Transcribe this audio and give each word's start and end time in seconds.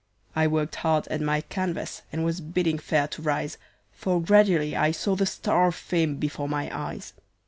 I 0.35 0.47
worked 0.47 0.77
hard 0.77 1.07
at 1.09 1.21
my 1.21 1.41
canvas, 1.41 2.01
and 2.11 2.25
was 2.25 2.41
bidding 2.41 2.79
fair 2.79 3.07
to 3.09 3.21
rise, 3.21 3.59
For 3.93 4.19
gradually 4.19 4.75
I 4.75 4.89
saw 4.89 5.15
the 5.15 5.27
star 5.27 5.67
of 5.67 5.75
fame 5.75 6.15
before 6.15 6.49
my 6.49 6.75
eyes. 6.75 7.13